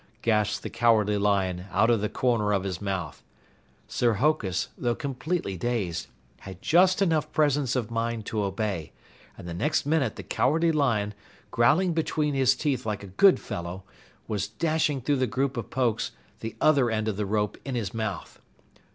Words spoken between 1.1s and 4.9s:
Lion out of the corner of his mouth. Sir Hokus,